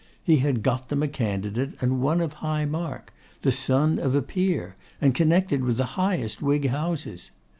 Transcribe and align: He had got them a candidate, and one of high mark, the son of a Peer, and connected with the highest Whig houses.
He 0.23 0.37
had 0.37 0.63
got 0.63 0.89
them 0.89 1.03
a 1.03 1.07
candidate, 1.07 1.73
and 1.79 2.01
one 2.01 2.21
of 2.21 2.33
high 2.33 2.65
mark, 2.65 3.13
the 3.43 3.51
son 3.51 3.99
of 3.99 4.15
a 4.15 4.23
Peer, 4.23 4.75
and 4.99 5.13
connected 5.13 5.63
with 5.63 5.77
the 5.77 5.85
highest 5.93 6.41
Whig 6.41 6.69
houses. 6.69 7.29